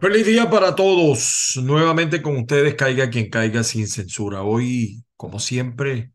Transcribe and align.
Feliz 0.00 0.24
día 0.24 0.48
para 0.48 0.74
todos. 0.74 1.60
Nuevamente 1.62 2.22
con 2.22 2.34
ustedes, 2.38 2.74
caiga 2.74 3.10
quien 3.10 3.28
caiga 3.28 3.62
sin 3.62 3.86
censura. 3.86 4.42
Hoy, 4.42 5.04
como 5.14 5.38
siempre, 5.38 6.12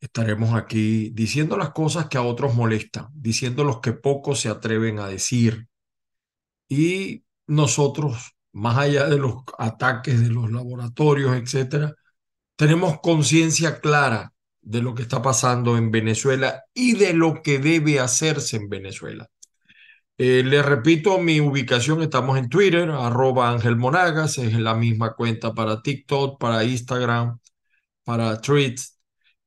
estaremos 0.00 0.54
aquí 0.54 1.10
diciendo 1.10 1.58
las 1.58 1.72
cosas 1.72 2.08
que 2.08 2.16
a 2.16 2.22
otros 2.22 2.54
molestan, 2.54 3.08
diciendo 3.12 3.62
los 3.62 3.80
que 3.80 3.92
pocos 3.92 4.40
se 4.40 4.48
atreven 4.48 5.00
a 5.00 5.08
decir. 5.08 5.68
Y 6.66 7.24
nosotros, 7.46 8.32
más 8.52 8.78
allá 8.78 9.06
de 9.06 9.18
los 9.18 9.42
ataques 9.58 10.18
de 10.18 10.30
los 10.30 10.50
laboratorios, 10.50 11.36
etcétera, 11.36 11.94
tenemos 12.56 13.00
conciencia 13.00 13.80
clara 13.80 14.32
de 14.62 14.80
lo 14.80 14.94
que 14.94 15.02
está 15.02 15.20
pasando 15.20 15.76
en 15.76 15.90
Venezuela 15.90 16.64
y 16.72 16.94
de 16.94 17.12
lo 17.12 17.42
que 17.42 17.58
debe 17.58 18.00
hacerse 18.00 18.56
en 18.56 18.70
Venezuela. 18.70 19.28
Eh, 20.18 20.42
les 20.44 20.64
repito, 20.64 21.18
mi 21.18 21.40
ubicación, 21.40 22.02
estamos 22.02 22.38
en 22.38 22.48
Twitter, 22.48 22.88
arroba 22.90 23.50
Ángel 23.50 23.76
Monagas, 23.76 24.38
es 24.38 24.54
la 24.54 24.74
misma 24.74 25.14
cuenta 25.14 25.52
para 25.52 25.82
TikTok, 25.82 26.40
para 26.40 26.64
Instagram, 26.64 27.38
para 28.04 28.40
Tweets. 28.40 28.98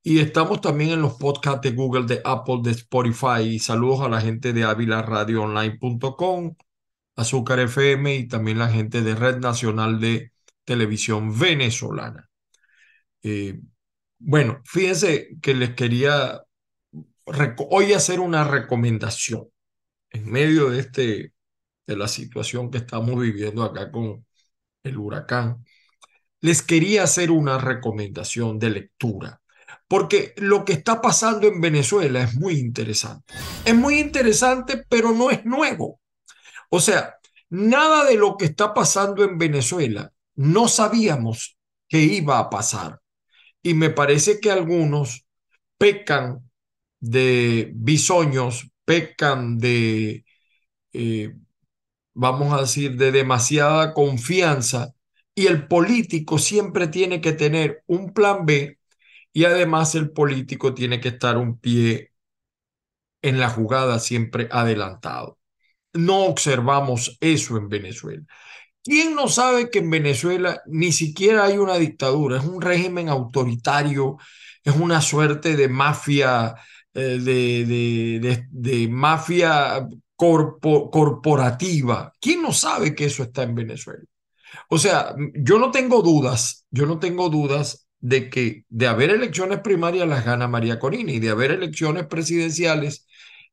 Y 0.04 0.20
estamos 0.20 0.62
también 0.62 0.91
en 0.91 1.02
los 1.02 1.16
podcasts 1.16 1.62
de 1.62 1.72
Google, 1.72 2.05
de 2.05 2.22
Apple, 2.24 2.60
de 2.63 2.72
Spotify. 2.72 3.41
Y 3.44 3.60
saludos 3.60 4.02
a 4.02 4.10
la 4.10 4.22
gente 4.22 4.54
de 4.54 4.63
avilaradioonline.com, 4.63 6.55
Azúcar 7.15 7.60
FM 7.60 8.15
y 8.15 8.27
también 8.27 8.60
la 8.60 8.70
gente 8.70 9.02
de 9.02 9.15
Red 9.15 9.40
Nacional 9.40 9.99
de 9.99 10.34
Televisión 10.65 11.38
Venezolana. 11.38 12.30
Eh, 13.24 13.60
bueno, 14.20 14.62
fíjense 14.65 15.30
que 15.41 15.54
les 15.55 15.76
quería 15.76 16.41
hoy 17.70 17.93
hacer 17.93 18.20
una 18.20 18.43
recomendación 18.43 19.49
en 20.12 20.29
medio 20.29 20.70
de, 20.70 20.79
este, 20.79 21.34
de 21.88 21.98
la 21.98 22.07
situación 22.07 22.71
que 22.71 22.79
estamos 22.79 23.20
viviendo 23.20 23.63
acá 23.63 23.91
con 23.91 24.26
el 24.84 24.98
huracán, 24.98 25.63
les 26.41 26.62
quería 26.62 27.04
hacer 27.04 27.32
una 27.32 27.57
recomendación 27.57 28.60
de 28.60 28.70
lectura, 28.70 29.41
porque 29.87 30.34
lo 30.37 30.65
que 30.65 30.74
está 30.74 31.02
pasando 31.02 31.48
en 31.48 31.60
Venezuela 31.62 32.24
es 32.24 32.35
muy 32.35 32.60
interesante. 32.60 33.34
Es 33.65 33.76
muy 33.76 33.99
interesante, 33.99 34.84
pero 34.90 35.12
no 35.12 35.32
es 35.32 35.46
nuevo. 35.46 35.99
O 36.70 36.80
sea, 36.80 37.15
nada 37.49 38.05
de 38.05 38.15
lo 38.15 38.37
que 38.37 38.46
está 38.46 38.74
pasando 38.74 39.24
en 39.24 39.37
Venezuela 39.37 40.13
no 40.35 40.68
sabíamos 40.68 41.57
que 41.87 41.99
iba 41.99 42.40
a 42.40 42.49
pasar. 42.49 43.02
Y 43.62 43.74
me 43.74 43.90
parece 43.90 44.40
que 44.40 44.52
algunos 44.52 45.26
pecan 45.77 46.49
de 46.99 47.71
bisoños 47.76 48.68
pecan 48.90 49.59
de, 49.59 50.26
eh, 50.93 51.35
vamos 52.13 52.54
a 52.54 52.62
decir, 52.62 52.98
de 52.98 53.12
demasiada 53.12 53.93
confianza 53.93 54.93
y 55.35 55.48
el 55.48 55.68
político 55.68 56.37
siempre 56.40 56.87
tiene 56.87 57.21
que 57.21 57.34
tener 57.34 57.84
un 57.87 58.13
plan 58.13 58.46
B 58.46 58.79
y 59.34 59.46
además 59.46 59.96
el 59.96 60.12
político 60.12 60.73
tiene 60.76 60.99
que 61.01 61.09
estar 61.09 61.37
un 61.37 61.59
pie 61.59 62.12
en 63.21 63.40
la 63.40 63.49
jugada 63.49 63.99
siempre 63.99 64.47
adelantado. 64.51 65.38
No 65.94 66.25
observamos 66.25 67.18
eso 67.22 67.57
en 67.57 67.69
Venezuela. 67.69 68.24
¿Quién 68.84 69.16
no 69.16 69.28
sabe 69.29 69.72
que 69.72 69.79
en 69.79 69.90
Venezuela 69.91 70.62
ni 70.68 70.91
siquiera 70.94 71.46
hay 71.46 71.58
una 71.58 71.78
dictadura? 71.78 72.40
Es 72.40 72.46
un 72.46 72.62
régimen 72.62 73.09
autoritario, 73.09 74.18
es 74.64 74.75
una 74.75 75.02
suerte 75.02 75.56
de 75.58 75.69
mafia 75.69 76.56
eh, 76.94 77.20
de, 77.20 78.46
de, 78.50 78.88
mafia 78.88 79.88
corporativa. 80.16 82.14
¿Quién 82.20 82.42
no 82.42 82.52
sabe 82.52 82.96
que 82.96 83.06
eso 83.06 83.24
está 83.24 83.44
en 83.44 83.56
Venezuela? 83.56 84.04
O 84.70 84.78
sea, 84.78 85.16
yo 85.36 85.60
no 85.60 85.72
tengo 85.72 86.02
dudas, 86.02 86.66
yo 86.72 86.86
no 86.86 87.00
tengo 87.00 87.30
dudas 87.30 87.88
de 88.00 88.30
que 88.30 88.66
de 88.70 88.88
haber 88.88 89.10
elecciones 89.10 89.60
primarias 89.60 90.08
las 90.08 90.26
gana 90.26 90.48
María 90.48 90.80
Corina 90.80 91.12
y 91.12 91.20
de 91.20 91.30
haber 91.30 91.52
elecciones 91.52 92.08
presidenciales 92.08 93.06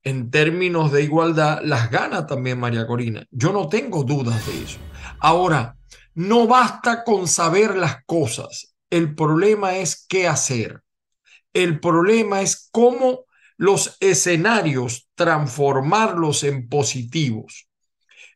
en 0.03 0.31
términos 0.31 0.93
de 0.93 1.03
igualdad 1.03 1.61
las 1.63 1.91
gana 1.91 2.27
también 2.27 2.61
María 2.61 2.87
Corina. 2.87 3.27
Yo 3.31 3.53
no 3.53 3.69
tengo 3.69 4.05
dudas 4.05 4.47
de 4.47 4.63
eso. 4.63 4.79
Ahora, 5.19 5.77
no 6.15 6.47
basta 6.47 7.05
con 7.05 7.29
saber 7.29 7.77
las 7.77 8.05
cosas. 8.05 8.75
El 8.89 9.15
problema 9.15 9.77
es 9.77 10.07
qué 10.09 10.29
hacer. 10.29 10.81
El 11.53 11.81
problema 11.81 12.41
es 12.41 12.69
cómo 12.71 13.26
los 13.57 13.97
escenarios, 14.01 15.09
transformarlos 15.15 16.45
en 16.45 16.69
positivos. 16.69 17.69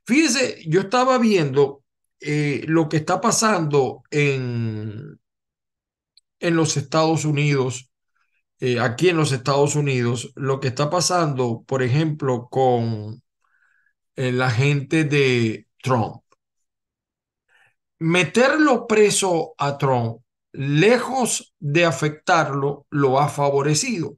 Fíjese, 0.04 0.62
yo 0.66 0.80
estaba 0.80 1.18
viendo 1.18 1.84
eh, 2.20 2.64
lo 2.66 2.88
que 2.88 2.98
está 2.98 3.20
pasando 3.20 4.02
en, 4.10 5.20
en 6.40 6.56
los 6.56 6.76
Estados 6.76 7.24
Unidos, 7.24 7.90
eh, 8.60 8.80
aquí 8.80 9.08
en 9.08 9.16
los 9.16 9.32
Estados 9.32 9.76
Unidos, 9.76 10.32
lo 10.36 10.60
que 10.60 10.68
está 10.68 10.90
pasando, 10.90 11.64
por 11.66 11.82
ejemplo, 11.82 12.48
con 12.50 13.22
eh, 14.16 14.32
la 14.32 14.50
gente 14.50 15.04
de 15.04 15.66
Trump. 15.82 16.22
Meterlo 17.98 18.86
preso 18.86 19.54
a 19.58 19.76
Trump, 19.76 20.22
lejos 20.52 21.54
de 21.58 21.84
afectarlo, 21.84 22.86
lo 22.90 23.20
ha 23.20 23.28
favorecido 23.28 24.16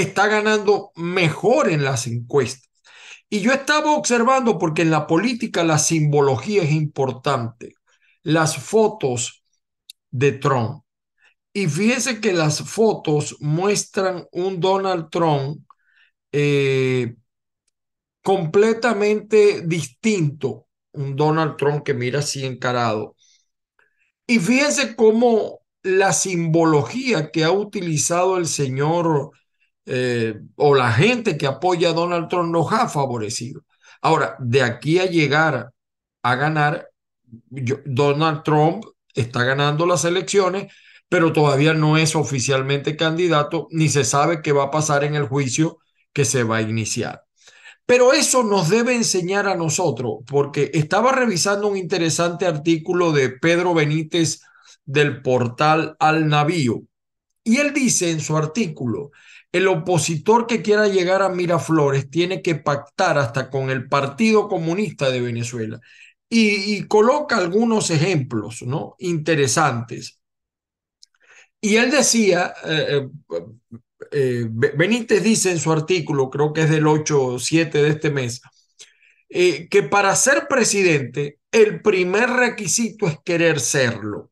está 0.00 0.26
ganando 0.28 0.92
mejor 0.94 1.70
en 1.70 1.84
las 1.84 2.06
encuestas. 2.06 2.68
Y 3.28 3.40
yo 3.40 3.52
estaba 3.52 3.92
observando, 3.92 4.58
porque 4.58 4.82
en 4.82 4.90
la 4.90 5.06
política 5.06 5.64
la 5.64 5.78
simbología 5.78 6.62
es 6.62 6.72
importante, 6.72 7.74
las 8.22 8.56
fotos 8.56 9.44
de 10.10 10.32
Trump. 10.32 10.84
Y 11.52 11.66
fíjese 11.68 12.20
que 12.20 12.32
las 12.32 12.62
fotos 12.62 13.36
muestran 13.40 14.26
un 14.32 14.60
Donald 14.60 15.08
Trump 15.10 15.64
eh, 16.30 17.16
completamente 18.22 19.62
distinto, 19.62 20.66
un 20.92 21.16
Donald 21.16 21.56
Trump 21.56 21.82
que 21.84 21.94
mira 21.94 22.20
así 22.20 22.44
encarado. 22.44 23.16
Y 24.26 24.38
fíjese 24.38 24.96
cómo 24.96 25.60
la 25.82 26.12
simbología 26.12 27.30
que 27.30 27.44
ha 27.44 27.52
utilizado 27.52 28.36
el 28.38 28.46
señor 28.46 29.30
eh, 29.86 30.40
o 30.56 30.74
la 30.74 30.92
gente 30.92 31.38
que 31.38 31.46
apoya 31.46 31.90
a 31.90 31.92
Donald 31.92 32.28
Trump 32.28 32.52
nos 32.52 32.72
ha 32.72 32.88
favorecido. 32.88 33.62
Ahora, 34.02 34.36
de 34.40 34.62
aquí 34.62 34.98
a 34.98 35.06
llegar 35.06 35.70
a 36.22 36.34
ganar, 36.34 36.88
Donald 37.84 38.42
Trump 38.42 38.84
está 39.14 39.44
ganando 39.44 39.86
las 39.86 40.04
elecciones, 40.04 40.72
pero 41.08 41.32
todavía 41.32 41.72
no 41.72 41.96
es 41.96 42.16
oficialmente 42.16 42.96
candidato, 42.96 43.68
ni 43.70 43.88
se 43.88 44.04
sabe 44.04 44.42
qué 44.42 44.52
va 44.52 44.64
a 44.64 44.70
pasar 44.70 45.04
en 45.04 45.14
el 45.14 45.28
juicio 45.28 45.78
que 46.12 46.24
se 46.24 46.42
va 46.42 46.56
a 46.56 46.62
iniciar. 46.62 47.22
Pero 47.86 48.12
eso 48.12 48.42
nos 48.42 48.68
debe 48.68 48.96
enseñar 48.96 49.46
a 49.46 49.54
nosotros, 49.54 50.16
porque 50.26 50.72
estaba 50.74 51.12
revisando 51.12 51.68
un 51.68 51.76
interesante 51.76 52.44
artículo 52.44 53.12
de 53.12 53.30
Pedro 53.30 53.74
Benítez 53.74 54.40
del 54.84 55.22
portal 55.22 55.96
Al 56.00 56.26
Navío, 56.26 56.82
y 57.44 57.58
él 57.58 57.72
dice 57.72 58.10
en 58.10 58.18
su 58.20 58.36
artículo 58.36 59.12
el 59.56 59.68
opositor 59.68 60.46
que 60.46 60.62
quiera 60.62 60.88
llegar 60.88 61.22
a 61.22 61.28
Miraflores 61.28 62.10
tiene 62.10 62.42
que 62.42 62.56
pactar 62.56 63.18
hasta 63.18 63.50
con 63.50 63.70
el 63.70 63.88
Partido 63.88 64.48
Comunista 64.48 65.10
de 65.10 65.20
Venezuela. 65.20 65.80
Y, 66.28 66.82
coloca 66.88 67.36
algunos 67.36 67.90
ejemplos 67.90 68.62
¿no? 68.62 68.96
interesantes. 68.98 70.20
Y 71.60 71.76
él 71.76 71.90
decía, 71.90 72.54
eh, 72.64 73.08
eh, 73.30 73.44
eh, 74.12 74.46
Benítez 74.50 75.22
dice 75.22 75.50
en 75.52 75.58
su 75.58 75.72
artículo, 75.72 76.30
creo 76.30 76.52
que 76.52 76.62
es 76.62 76.70
del 76.70 76.86
8 76.86 77.24
o 77.24 77.38
7 77.38 77.82
de 77.82 77.88
este 77.90 78.10
mes, 78.10 78.40
que 79.28 79.82
para 79.90 80.14
ser 80.14 80.46
presidente 80.48 81.40
el 81.50 81.82
primer 81.82 82.30
requisito 82.30 83.06
es 83.06 83.18
querer 83.24 83.60
serlo. 83.60 84.30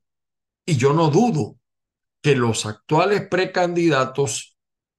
Y 0.67 0.77
yo 0.77 0.93
no 0.93 1.11
dudo 1.11 1.59
que 2.23 2.37
los 2.37 2.67
actuales 2.67 3.27
precandidatos 3.29 4.54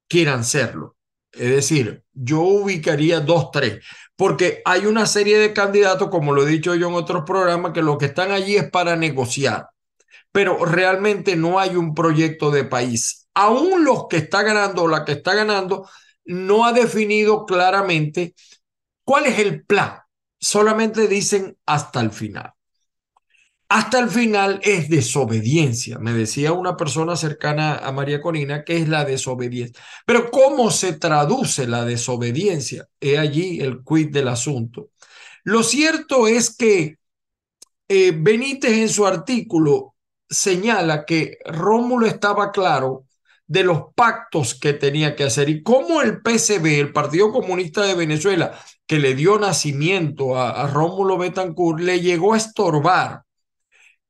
quieran 0.07 0.43
serlo. 0.43 0.95
Es 1.31 1.49
decir, 1.49 2.03
yo 2.13 2.39
ubicaría 2.41 3.19
dos, 3.19 3.51
tres, 3.51 3.83
porque 4.15 4.61
hay 4.65 4.85
una 4.85 5.05
serie 5.05 5.37
de 5.37 5.53
candidatos, 5.53 6.09
como 6.09 6.33
lo 6.33 6.47
he 6.47 6.49
dicho 6.49 6.75
yo 6.75 6.87
en 6.87 6.95
otros 6.95 7.23
programas, 7.25 7.73
que 7.73 7.81
lo 7.81 7.97
que 7.97 8.05
están 8.05 8.31
allí 8.31 8.55
es 8.55 8.69
para 8.71 8.95
negociar, 8.95 9.67
pero 10.31 10.65
realmente 10.65 11.35
no 11.35 11.59
hay 11.59 11.75
un 11.75 11.93
proyecto 11.93 12.51
de 12.51 12.63
país. 12.63 13.27
Aún 13.33 13.83
los 13.83 14.07
que 14.09 14.17
está 14.17 14.43
ganando 14.43 14.83
o 14.83 14.87
la 14.87 15.03
que 15.03 15.13
está 15.13 15.35
ganando 15.35 15.89
no 16.23 16.65
ha 16.65 16.71
definido 16.73 17.45
claramente 17.45 18.33
cuál 19.03 19.25
es 19.25 19.39
el 19.39 19.65
plan. 19.65 19.99
Solamente 20.39 21.07
dicen 21.07 21.57
hasta 21.65 22.01
el 22.01 22.11
final 22.11 22.54
hasta 23.69 23.99
el 23.99 24.09
final 24.09 24.59
es 24.63 24.89
desobediencia. 24.89 25.99
Me 25.99 26.13
decía 26.13 26.53
una 26.53 26.77
persona 26.77 27.15
cercana 27.15 27.77
a 27.77 27.91
María 27.91 28.21
Corina 28.21 28.63
que 28.63 28.77
es 28.77 28.87
la 28.87 29.05
desobediencia. 29.05 29.81
Pero 30.05 30.29
¿cómo 30.31 30.71
se 30.71 30.93
traduce 30.93 31.67
la 31.67 31.85
desobediencia? 31.85 32.87
He 32.99 33.17
allí 33.17 33.61
el 33.61 33.83
quid 33.83 34.11
del 34.11 34.27
asunto. 34.27 34.89
Lo 35.43 35.63
cierto 35.63 36.27
es 36.27 36.55
que 36.55 36.97
eh, 37.87 38.13
Benítez 38.15 38.73
en 38.73 38.89
su 38.89 39.05
artículo 39.05 39.95
señala 40.29 41.05
que 41.05 41.37
Rómulo 41.45 42.07
estaba 42.07 42.51
claro 42.51 43.05
de 43.47 43.63
los 43.63 43.93
pactos 43.95 44.55
que 44.55 44.73
tenía 44.73 45.15
que 45.15 45.23
hacer 45.23 45.49
y 45.49 45.61
cómo 45.61 46.01
el 46.01 46.21
PCB, 46.21 46.79
el 46.79 46.93
Partido 46.93 47.31
Comunista 47.31 47.83
de 47.83 47.93
Venezuela, 47.93 48.59
que 48.87 48.99
le 48.99 49.15
dio 49.15 49.37
nacimiento 49.37 50.37
a, 50.37 50.67
Rómulo 50.67 51.17
Betancourt, 51.17 51.79
le 51.79 52.01
llegó 52.01 52.33
a 52.33 52.37
estorbar. 52.37 53.24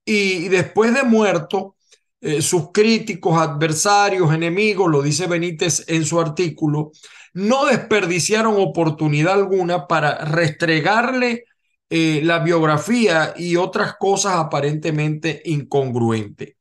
Y, 0.06 0.50
después 0.50 0.94
de 0.94 1.04
muerto, 1.04 1.75
eh, 2.22 2.42
sus 2.42 2.72
críticos, 2.72 3.38
adversarios, 3.38 4.34
enemigos, 4.34 4.90
lo 4.92 5.02
dice 5.02 5.28
Benítez 5.28 5.84
en 5.88 6.06
su 6.06 6.19
artículo, 6.19 6.92
no 7.34 7.66
desperdiciaron 7.66 8.56
oportunidad 8.57 9.34
alguna 9.34 9.88
para 9.88 10.24
restregarle 10.25 11.46
eh, 11.90 12.22
la 12.24 12.40
biografía 12.40 13.34
y 13.38 13.56
otras 13.57 13.96
cosas 13.98 14.36
aparentemente 14.36 15.42
incongruentes. 15.46 16.56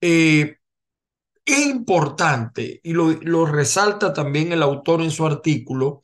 Eh, 0.00 0.56
es 1.44 1.66
importante, 1.66 2.80
y 2.82 2.92
lo, 2.92 3.46
resalta 3.46 4.12
también 4.12 4.52
el 4.52 4.62
autor 4.62 5.00
en 5.02 5.10
su 5.10 5.26
artículo, 5.26 6.02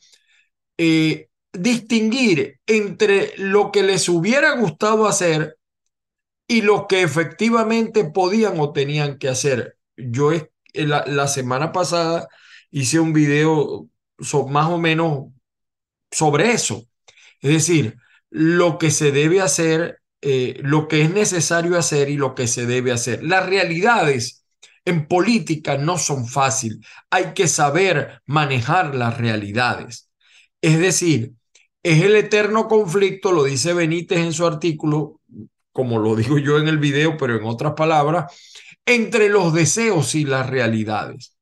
distinguir 1.53 2.59
entre 2.67 3.35
lo 3.37 3.71
que 3.71 3.83
les 3.83 4.09
hubiera 4.09 4.56
gustado 4.56 5.06
hacer 5.06 5.59
y 6.46 6.62
lo 6.62 6.87
que 6.87 7.02
efectivamente 7.02 8.05
podían 8.05 8.61
o 8.61 8.73
tenían 8.73 9.19
que 9.19 9.29
hacer. 9.29 9.79
Yo 9.96 10.31
la, 10.75 11.05
la 11.06 11.29
semana 11.29 11.73
pasada 11.73 12.29
hice 12.70 13.00
un 13.00 13.12
video 13.12 13.88
más 14.49 14.70
o 14.70 14.79
menos 14.79 15.26
sobre 16.11 16.52
eso. 16.52 16.87
Es 17.41 17.50
decir, 17.50 17.96
lo 18.31 18.79
que 18.79 18.91
se 18.91 19.12
debe 19.12 19.41
hacer, 19.41 20.00
eh, 20.23 20.58
lo 20.62 20.88
que 20.88 21.02
es 21.02 21.11
necesario 21.11 21.79
hacer 21.79 22.08
y 22.08 22.17
lo 22.17 22.35
que 22.35 22.46
se 22.46 22.67
debe 22.67 22.93
hacer. 22.93 23.23
Las 23.23 23.46
realidades 23.46 24.44
en 24.85 25.06
política 25.06 25.79
no 25.79 25.99
son 25.99 26.26
fáciles. 26.26 26.79
Hay 27.11 27.35
que 27.35 27.49
saber 27.49 28.23
manejar 28.26 28.94
las 28.94 29.19
realidades. 29.19 30.11
Es 30.61 30.79
decir, 30.79 31.35
es 31.82 32.02
el 32.02 32.17
eterno 32.17 32.69
conflicto, 32.69 33.32
lo 33.32 33.44
dice 33.44 33.75
Benítez 33.75 34.19
en 34.19 34.32
su 34.32 34.46
artículo, 34.46 35.20
como 35.75 35.99
lo 35.99 36.15
digo 36.15 36.38
yo 36.38 36.59
en 36.59 36.69
el 36.69 36.79
video, 36.79 37.17
pero 37.17 37.37
en 37.37 37.44
otras 37.44 37.75
palabras, 37.75 38.32
entre 38.87 39.29
los 39.29 39.53
deseos 39.53 40.15
y 40.15 40.25
las 40.25 40.49
realidades. 40.49 41.37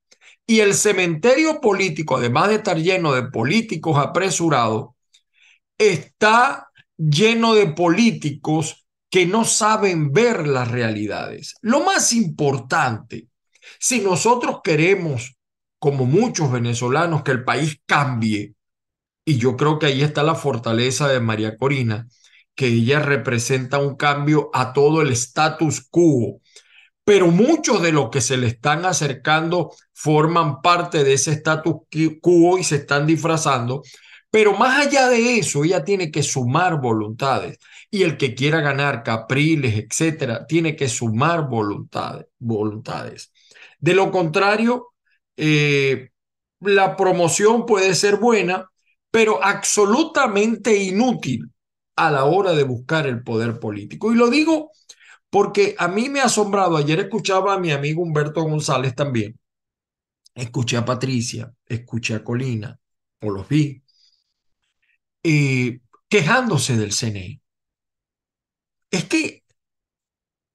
Y 0.46 0.60
el 0.60 0.74
cementerio 0.74 1.60
político, 1.60 2.16
además 2.16 2.48
de 2.48 2.54
estar 2.56 2.78
lleno 2.78 3.12
de 3.12 3.24
políticos 3.24 3.98
apresurados, 3.98 4.94
está 5.76 6.70
lleno 6.96 7.54
de 7.54 7.66
políticos 7.68 8.86
que 9.10 9.26
no 9.26 9.44
saben 9.44 10.12
ver 10.12 10.48
las 10.48 10.70
realidades. 10.70 11.54
Lo 11.60 11.84
más 11.84 12.14
importante, 12.14 13.28
si 13.78 14.00
nosotros 14.00 14.60
queremos, 14.64 15.36
como 15.78 16.06
muchos 16.06 16.50
venezolanos, 16.50 17.22
que 17.22 17.32
el 17.32 17.44
país 17.44 17.78
cambie, 17.84 18.54
y 19.26 19.36
yo 19.36 19.58
creo 19.58 19.78
que 19.78 19.86
ahí 19.86 20.02
está 20.02 20.22
la 20.22 20.34
fortaleza 20.34 21.06
de 21.08 21.20
María 21.20 21.58
Corina, 21.58 22.08
que 22.54 22.66
ella 22.66 23.00
representa 23.00 23.78
un 23.78 23.96
cambio 23.96 24.50
a 24.52 24.72
todo 24.72 25.02
el 25.02 25.10
status 25.12 25.86
quo, 25.90 26.40
pero 27.04 27.28
muchos 27.28 27.82
de 27.82 27.92
los 27.92 28.10
que 28.10 28.20
se 28.20 28.36
le 28.36 28.46
están 28.48 28.84
acercando 28.86 29.72
forman 29.92 30.62
parte 30.62 31.04
de 31.04 31.14
ese 31.14 31.32
status 31.32 31.74
quo 32.20 32.58
y 32.58 32.64
se 32.64 32.76
están 32.76 33.06
disfrazando 33.06 33.82
pero 34.32 34.54
más 34.56 34.86
allá 34.86 35.10
de 35.10 35.38
eso, 35.38 35.62
ella 35.62 35.84
tiene 35.84 36.10
que 36.10 36.22
sumar 36.22 36.80
voluntades. 36.80 37.58
Y 37.90 38.02
el 38.02 38.16
que 38.16 38.34
quiera 38.34 38.62
ganar 38.62 39.02
capriles, 39.02 39.74
etcétera, 39.76 40.46
tiene 40.46 40.74
que 40.74 40.88
sumar 40.88 41.48
voluntades. 41.50 42.26
voluntades. 42.38 43.30
De 43.78 43.94
lo 43.94 44.10
contrario, 44.10 44.94
eh, 45.36 46.10
la 46.60 46.96
promoción 46.96 47.66
puede 47.66 47.94
ser 47.94 48.16
buena, 48.16 48.70
pero 49.10 49.44
absolutamente 49.44 50.76
inútil 50.78 51.51
a 51.96 52.10
la 52.10 52.24
hora 52.24 52.52
de 52.52 52.64
buscar 52.64 53.06
el 53.06 53.22
poder 53.22 53.60
político. 53.60 54.12
Y 54.12 54.16
lo 54.16 54.30
digo 54.30 54.72
porque 55.30 55.74
a 55.78 55.88
mí 55.88 56.08
me 56.08 56.20
ha 56.20 56.24
asombrado. 56.26 56.76
Ayer 56.76 57.00
escuchaba 57.00 57.54
a 57.54 57.58
mi 57.58 57.72
amigo 57.72 58.02
Humberto 58.02 58.42
González 58.42 58.94
también. 58.94 59.38
Escuché 60.34 60.76
a 60.76 60.84
Patricia, 60.84 61.52
escuché 61.66 62.14
a 62.14 62.24
Colina, 62.24 62.78
o 63.20 63.30
los 63.30 63.48
vi 63.48 63.82
eh, 65.22 65.80
quejándose 66.08 66.76
del 66.76 66.92
CNE. 66.92 67.40
Es 68.90 69.04
que, 69.06 69.44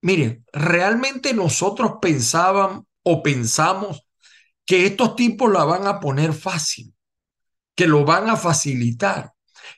miren, 0.02 0.46
realmente 0.54 1.34
nosotros 1.34 1.94
pensábamos 2.02 2.86
o 3.04 3.24
pensamos 3.24 4.06
que 4.66 4.86
estos 4.86 5.16
tipos 5.16 5.52
la 5.52 5.64
van 5.64 5.88
a 5.88 6.00
poner 6.00 6.34
fácil, 6.34 6.94
que 7.76 7.88
lo 7.88 8.06
van 8.06 8.30
a 8.30 8.36
facilitar, 8.36 9.34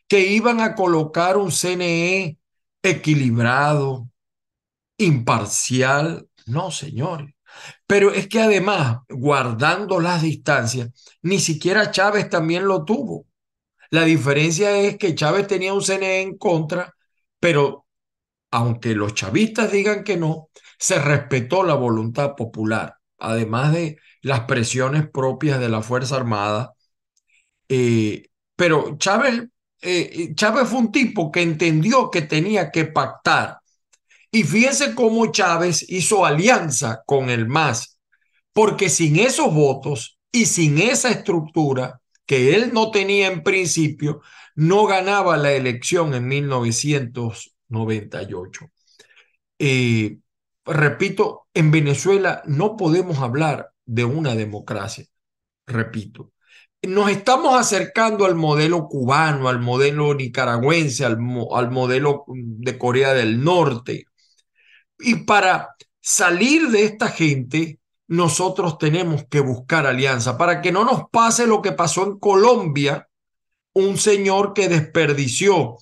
que 0.08 0.22
iban 0.28 0.60
a 0.62 0.76
colocar 0.76 1.38
un 1.38 1.52
CNE 1.52 2.38
equilibrado, 2.84 4.10
imparcial. 4.98 6.28
No, 6.46 6.72
señores. 6.72 7.34
Pero 7.88 8.12
es 8.12 8.28
que 8.28 8.42
además, 8.42 9.00
guardando 9.10 10.00
las 10.00 10.22
distancias, 10.22 10.90
ni 11.22 11.40
siquiera 11.40 11.92
Chávez 11.92 12.30
también 12.30 12.66
lo 12.68 12.86
tuvo. 12.86 13.26
La 13.92 14.04
diferencia 14.06 14.78
es 14.78 14.98
que 14.98 15.16
Chávez 15.16 15.48
tenía 15.48 15.74
un 15.74 15.82
CNE 15.84 16.22
en 16.22 16.38
contra, 16.38 16.96
pero 17.40 17.88
aunque 18.52 18.96
los 18.96 19.14
chavistas 19.14 19.72
digan 19.72 20.04
que 20.04 20.18
no, 20.18 20.50
se 20.78 21.00
respetó 21.00 21.64
la 21.64 21.76
voluntad 21.76 22.36
popular, 22.36 22.96
además 23.18 23.74
de 23.74 23.98
las 24.22 24.42
presiones 24.42 25.10
propias 25.10 25.60
de 25.60 25.70
la 25.70 25.82
Fuerza 25.82 26.16
Armada. 26.16 26.74
Eh, 27.70 28.30
pero 28.56 28.98
Chávez, 28.98 29.44
eh, 29.82 30.34
Chávez 30.36 30.68
fue 30.68 30.80
un 30.80 30.92
tipo 30.92 31.32
que 31.32 31.42
entendió 31.42 32.10
que 32.10 32.24
tenía 32.24 32.72
que 32.72 32.86
pactar. 32.86 33.60
Y 34.32 34.44
fíjense 34.44 34.94
cómo 34.96 35.32
Chávez 35.32 35.86
hizo 35.90 36.26
alianza 36.26 37.04
con 37.06 37.30
el 37.30 37.48
MAS, 37.48 38.00
porque 38.54 38.90
sin 38.90 39.18
esos 39.18 39.54
votos 39.54 40.20
y 40.32 40.46
sin 40.46 40.80
esa 40.80 41.10
estructura, 41.10 42.00
que 42.26 42.56
él 42.56 42.72
no 42.74 42.92
tenía 42.92 43.28
en 43.28 43.42
principio, 43.42 44.22
no 44.56 44.86
ganaba 44.86 45.38
la 45.38 45.54
elección 45.54 46.14
en 46.14 46.28
1998. 46.28 48.66
Eh, 49.58 50.18
repito, 50.66 51.48
en 51.54 51.72
Venezuela 51.72 52.44
no 52.46 52.76
podemos 52.78 53.20
hablar 53.20 53.72
de 53.86 54.06
una 54.06 54.36
democracia, 54.36 55.06
repito. 55.66 56.32
Nos 56.82 57.10
estamos 57.12 57.56
acercando 57.60 58.26
al 58.26 58.36
modelo 58.36 58.88
cubano, 58.88 59.50
al 59.50 59.60
modelo 59.60 60.14
nicaragüense, 60.14 61.06
al, 61.06 61.18
al 61.54 61.72
modelo 61.72 62.26
de 62.28 62.78
Corea 62.78 63.14
del 63.14 63.44
Norte. 63.44 64.06
Y 64.98 65.26
para 65.26 65.76
salir 66.00 66.70
de 66.70 66.86
esta 66.86 67.10
gente 67.10 67.80
nosotros 68.08 68.80
tenemos 68.80 69.26
que 69.30 69.40
buscar 69.40 69.86
alianza 69.86 70.38
para 70.38 70.62
que 70.62 70.72
no 70.72 70.84
nos 70.84 71.10
pase 71.12 71.46
lo 71.46 71.62
que 71.62 71.74
pasó 71.74 72.04
en 72.06 72.18
Colombia, 72.18 73.08
un 73.74 73.98
señor 73.98 74.54
que 74.54 74.68
desperdició 74.68 75.78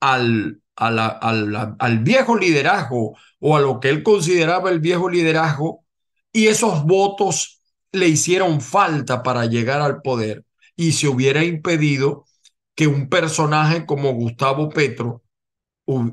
al, 0.00 0.62
al, 0.74 1.76
al, 1.78 1.98
viejo 1.98 2.36
liderazgo 2.36 3.14
o 3.38 3.56
a 3.56 3.60
lo 3.60 3.78
que 3.78 3.90
él 3.90 4.02
consideraba 4.02 4.70
el 4.70 4.80
viejo 4.80 5.10
liderazgo 5.10 5.84
y 6.32 6.46
esos 6.46 6.84
votos 6.84 7.59
le 7.92 8.08
hicieron 8.08 8.60
falta 8.60 9.22
para 9.22 9.46
llegar 9.46 9.80
al 9.80 10.02
poder 10.02 10.44
y 10.76 10.92
se 10.92 11.08
hubiera 11.08 11.44
impedido 11.44 12.26
que 12.74 12.86
un 12.86 13.08
personaje 13.08 13.86
como 13.86 14.12
Gustavo 14.14 14.68
Petro 14.70 15.22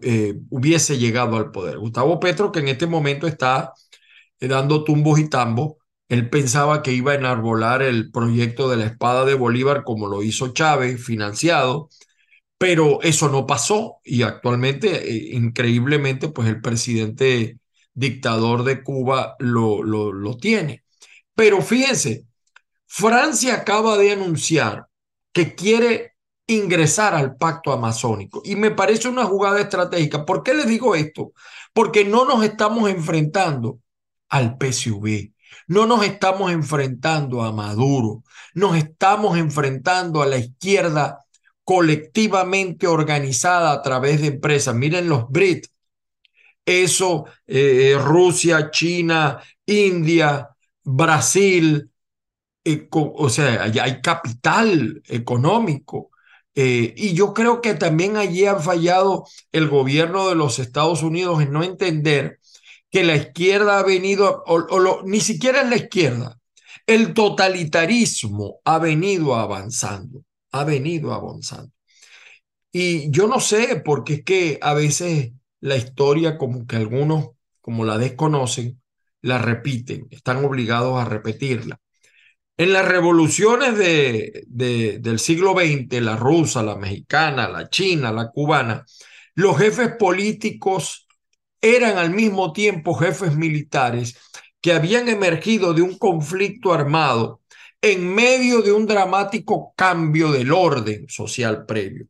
eh, 0.02 0.36
hubiese 0.50 0.98
llegado 0.98 1.38
al 1.38 1.52
poder. 1.52 1.78
Gustavo 1.78 2.20
Petro 2.20 2.52
que 2.52 2.60
en 2.60 2.68
este 2.70 2.88
momento 2.88 3.28
está 3.28 3.74
dando 4.40 4.84
tumbos 4.84 5.20
y 5.20 5.30
tambos. 5.30 5.76
Él 6.10 6.30
pensaba 6.30 6.84
que 6.84 6.94
iba 6.94 7.14
a 7.14 7.16
enarbolar 7.16 7.82
el 7.84 8.12
proyecto 8.12 8.70
de 8.70 8.78
la 8.78 8.86
espada 8.86 9.26
de 9.26 9.36
Bolívar 9.36 9.84
como 9.84 10.08
lo 10.08 10.24
hizo 10.24 10.50
Chávez, 10.54 11.04
financiado, 11.04 11.90
pero 12.58 13.02
eso 13.04 13.30
no 13.30 13.48
pasó 13.48 13.98
y 14.04 14.24
actualmente, 14.24 15.12
eh, 15.12 15.36
increíblemente, 15.36 16.30
pues 16.30 16.50
el 16.50 16.62
presidente 16.62 17.60
dictador 17.94 18.64
de 18.64 18.84
Cuba 18.84 19.36
lo, 19.40 19.84
lo, 19.84 20.14
lo 20.14 20.38
tiene. 20.38 20.84
Pero 21.38 21.62
fíjense, 21.62 22.25
Francia 22.88 23.53
acaba 23.53 23.96
de 24.00 24.12
anunciar 24.12 24.88
que 25.32 25.53
quiere 25.53 26.15
ingresar 26.48 27.13
al 27.13 27.38
pacto 27.38 27.72
amazónico 27.72 28.41
y 28.44 28.56
me 28.56 28.72
parece 28.72 29.08
una 29.08 29.24
jugada 29.25 29.62
estratégica. 29.62 30.25
¿Por 30.25 30.41
qué 30.41 30.56
les 30.56 30.65
digo 30.67 30.96
esto? 30.96 31.34
Porque 31.74 32.03
no 32.06 32.25
nos 32.25 32.44
estamos 32.44 32.89
enfrentando 32.89 33.79
al 34.29 34.58
PSV. 34.60 35.32
No 35.67 35.86
nos 35.86 36.03
estamos 36.03 36.51
enfrentando 36.51 37.44
a 37.44 37.51
Maduro, 37.51 38.24
nos 38.56 38.75
estamos 38.75 39.38
enfrentando 39.38 40.24
a 40.24 40.25
la 40.25 40.38
izquierda 40.38 41.20
colectivamente 41.63 42.88
organizada 42.88 43.74
a 43.74 43.84
través 43.84 44.22
de 44.22 44.27
empresas. 44.27 44.74
Miren 44.74 45.08
los 45.08 45.29
Brit, 45.29 45.67
eso 46.65 47.25
eh, 47.46 47.96
Rusia, 48.00 48.72
China, 48.72 49.39
India, 49.67 50.50
Brasil, 50.89 51.91
eh, 52.63 52.88
o 52.91 53.29
sea, 53.29 53.63
hay 53.63 54.01
capital 54.01 55.01
económico. 55.08 56.12
Eh, 56.56 56.94
y 56.96 57.13
yo 57.13 57.34
creo 57.34 57.62
que 57.62 57.74
también 57.75 58.15
allí 58.17 58.46
ha 58.46 58.56
fallado 58.60 59.25
el 59.51 59.67
gobierno 59.67 60.29
de 60.29 60.36
los 60.36 60.60
Estados 60.60 61.03
Unidos 61.03 61.41
en 61.41 61.51
no 61.51 61.63
entender 61.63 62.39
que 62.89 63.03
la 63.03 63.17
izquierda 63.17 63.79
ha 63.79 63.84
venido, 63.84 64.44
o, 64.48 65.03
ni 65.06 65.20
siquiera 65.20 65.62
en 65.62 65.72
la 65.72 65.75
izquierda, 65.75 66.39
el 66.88 67.13
totalitarismo 67.13 68.62
ha 68.63 68.79
venido 68.79 69.36
avanzando, 69.36 70.24
ha 70.53 70.63
venido 70.63 71.13
avanzando. 71.13 71.74
Y 72.72 73.12
yo 73.12 73.27
no 73.27 73.41
sé, 73.41 73.82
porque 73.84 74.13
es 74.15 74.24
que 74.24 74.60
a 74.62 74.74
veces 74.74 75.34
la 75.60 75.75
historia, 75.75 76.38
como 76.38 76.65
que 76.65 76.77
algunos, 76.77 77.32
como 77.62 77.84
la 77.86 77.98
desconocen, 77.98 78.82
la 79.28 79.38
repiten, 79.38 80.08
están 80.10 80.44
obligados 80.44 81.00
a 81.00 81.06
repetirla. 81.06 81.80
En 82.58 82.74
las 82.74 82.88
revoluciones 82.88 83.78
de, 83.78 84.44
del 84.48 85.20
siglo 85.20 85.54
XX, 85.54 86.02
la 86.02 86.16
rusa, 86.16 86.64
la 86.64 86.76
mexicana, 86.76 87.48
la 87.48 87.70
china, 87.70 88.12
la 88.12 88.30
cubana, 88.32 88.84
los 89.36 89.58
jefes 89.58 89.92
políticos 90.00 91.08
eran 91.62 91.98
al 91.98 92.12
mismo 92.12 92.54
tiempo 92.54 92.96
jefes 92.96 93.36
militares 93.36 94.18
que 94.62 94.74
habían 94.74 95.08
emergido 95.08 95.74
de 95.74 95.84
un 95.84 95.98
conflicto 95.98 96.74
armado 96.74 97.42
en 97.82 98.14
medio 98.14 98.62
de 98.62 98.72
un 98.72 98.88
dramático 98.88 99.74
cambio 99.76 100.32
del 100.32 100.52
orden 100.52 101.08
social 101.08 101.66
previo. 101.66 102.08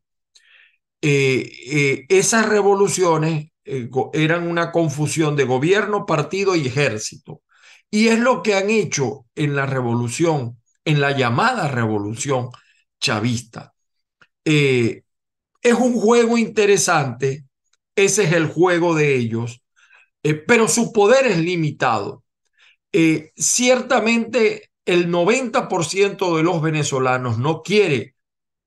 Eh, 1.01 1.51
eh, 1.67 2.05
esas 2.09 2.47
revoluciones 2.47 3.51
eh, 3.67 3.89
eran 4.13 4.47
una 4.47 4.71
confusión 4.71 5.35
de 5.35 5.45
gobierno, 5.45 6.05
partido 6.05 6.55
y 6.55 6.67
ejército. 6.67 7.41
Y 7.89 8.07
es 8.07 8.19
lo 8.19 8.41
que 8.43 8.55
han 8.55 8.69
hecho 8.69 9.25
en 9.35 9.55
la 9.55 9.65
revolución, 9.65 10.59
en 10.85 11.01
la 11.01 11.11
llamada 11.11 11.67
revolución 11.67 12.49
chavista. 12.99 13.73
es 14.45 15.03
un 15.63 15.93
juego 15.99 16.37
interesante, 16.37 17.45
ese 17.95 18.23
es 18.23 18.33
el 18.33 18.47
juego 18.47 18.95
de 18.95 19.15
ellos, 19.15 19.61
pero 20.47 20.67
su 20.67 20.91
poder 20.93 21.27
es 21.27 21.37
limitado. 21.37 22.23
ciertamente 23.35 24.71
el 24.87 25.09
90% 25.09 26.37
de 26.37 26.43
los 26.43 26.61
venezolanos 26.61 27.37
no 27.37 27.61
quiere 27.61 28.15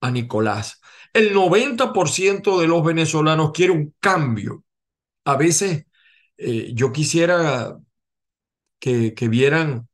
a 0.02 0.11
Nicolás. 0.11 0.80
El 1.12 1.35
90% 1.35 2.61
de 2.61 2.69
los 2.69 2.85
venezolanos 2.85 3.52
quiere 3.52 3.73
un 3.73 3.95
cambio. 4.00 4.64
A 5.30 5.37
veces 5.37 5.87
eh, 6.38 6.72
yo 6.75 6.92
quisiera 6.92 7.78
que, 8.80 9.12
vieran, 9.28 9.88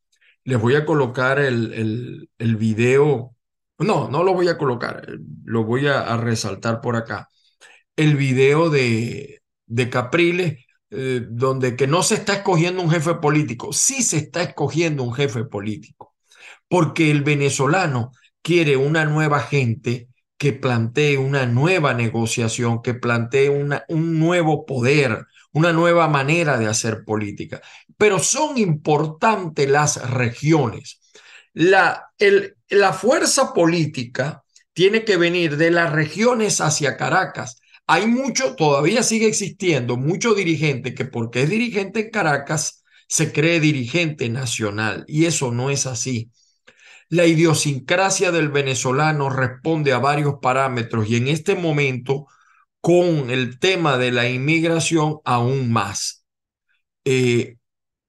les 0.44 0.60
voy 0.60 0.76
a 0.76 0.86
colocar 0.86 1.38
el, 1.38 2.28
video, 2.38 3.34
no, 3.78 4.08
no 4.08 4.22
lo 4.22 4.32
voy 4.32 4.48
a 4.48 4.56
colocar, 4.56 5.06
lo 5.44 5.64
voy 5.64 5.88
a, 5.88 6.16
resaltar 6.16 6.80
por 6.80 6.96
acá. 6.96 7.28
El 7.96 8.16
video 8.16 8.70
de, 8.70 9.42
de 9.66 9.90
Capriles, 9.90 10.64
eh, 10.90 11.26
donde 11.28 11.76
que 11.76 11.86
no 11.86 12.02
se 12.02 12.14
está 12.14 12.34
escogiendo 12.34 12.82
un 12.82 12.90
jefe 12.90 13.14
político, 13.16 13.72
sí 13.72 14.02
se 14.02 14.18
está 14.18 14.42
escogiendo 14.42 15.02
un 15.02 15.12
jefe 15.12 15.44
político, 15.44 16.14
porque 16.68 17.10
el 17.10 17.22
venezolano 17.22 18.12
quiere 18.42 18.76
una 18.76 19.04
nueva 19.04 19.40
gente 19.40 20.08
que 20.38 20.52
plantee 20.52 21.18
una 21.18 21.46
nueva 21.46 21.94
negociación, 21.94 22.82
que 22.82 22.94
plantee 22.94 23.48
una, 23.48 23.84
un 23.88 24.18
nuevo 24.18 24.66
poder, 24.66 25.26
una 25.52 25.72
nueva 25.72 26.08
manera 26.08 26.58
de 26.58 26.66
hacer 26.66 27.04
política. 27.04 27.62
Pero 27.96 28.18
son 28.18 28.58
importantes 28.58 29.68
las 29.68 30.10
regiones. 30.10 31.00
La, 31.54 32.10
la 32.68 32.92
fuerza 32.92 33.54
política 33.54 34.44
tiene 34.74 35.04
que 35.04 35.16
venir 35.16 35.56
de 35.56 35.70
las 35.70 35.90
regiones 35.92 36.60
hacia 36.60 36.98
Caracas. 36.98 37.58
Hay 37.86 38.06
mucho, 38.06 38.56
todavía 38.56 39.02
sigue 39.02 39.26
existiendo, 39.26 39.96
mucho 39.96 40.34
dirigente 40.34 40.94
que 40.94 41.06
porque 41.06 41.44
es 41.44 41.50
dirigente 41.50 42.00
en 42.00 42.10
Caracas 42.10 42.84
se 43.08 43.32
cree 43.32 43.60
dirigente 43.60 44.28
nacional 44.28 45.04
y 45.06 45.24
eso 45.26 45.52
no 45.52 45.70
es 45.70 45.86
así. 45.86 46.30
La 47.08 47.26
idiosincrasia 47.26 48.32
del 48.32 48.48
venezolano 48.48 49.30
responde 49.30 49.92
a 49.92 49.98
varios 49.98 50.36
parámetros 50.40 51.08
y 51.08 51.16
en 51.16 51.28
este 51.28 51.54
momento 51.54 52.26
con 52.80 53.30
el 53.30 53.58
tema 53.58 53.98
de 53.98 54.12
la 54.12 54.28
inmigración 54.28 55.18
aún 55.24 55.72
más. 55.72 56.24
Eh, 57.04 57.56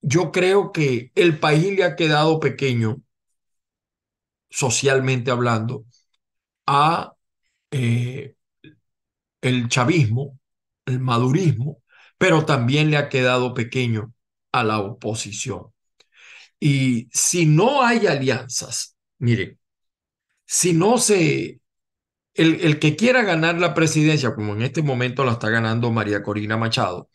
yo 0.01 0.31
creo 0.31 0.71
que 0.71 1.11
el 1.15 1.39
país 1.39 1.75
le 1.75 1.83
ha 1.83 1.95
quedado 1.95 2.39
pequeño, 2.39 3.01
socialmente 4.49 5.31
hablando, 5.31 5.85
a 6.67 7.13
eh, 7.71 8.35
el 9.41 9.69
chavismo, 9.69 10.39
el 10.85 10.99
madurismo, 10.99 11.81
pero 12.17 12.45
también 12.45 12.91
le 12.91 12.97
ha 12.97 13.09
quedado 13.09 13.53
pequeño 13.53 14.13
a 14.51 14.63
la 14.63 14.79
oposición. 14.79 15.73
Y 16.59 17.07
si 17.11 17.45
no 17.45 17.83
hay 17.83 18.07
alianzas, 18.07 18.95
mire, 19.19 19.57
si 20.45 20.73
no 20.73 20.97
se, 20.97 21.61
el, 22.33 22.61
el, 22.61 22.79
que 22.79 22.95
quiera 22.95 23.21
ganar 23.23 23.59
la 23.59 23.73
presidencia, 23.73 24.33
como 24.33 24.53
en 24.53 24.63
este 24.63 24.81
momento 24.81 25.23
la 25.23 25.33
está 25.33 25.49
ganando 25.49 25.91
María 25.91 26.23
Corina 26.23 26.57
Machado, 26.57 27.09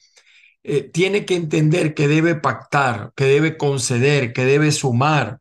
eh, 0.64 0.82
tiene 0.82 1.24
que 1.24 1.34
entender 1.34 1.94
que 1.94 2.06
debe 2.08 2.36
pactar, 2.36 3.12
que 3.16 3.24
debe 3.24 3.56
conceder, 3.56 4.32
que 4.32 4.44
debe 4.44 4.70
sumar. 4.70 5.40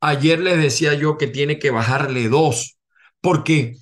Ayer 0.00 0.40
les 0.40 0.58
decía 0.58 0.94
yo 0.94 1.18
que 1.18 1.26
tiene 1.26 1.58
que 1.58 1.70
bajarle 1.70 2.28
dos, 2.28 2.78
porque 3.20 3.76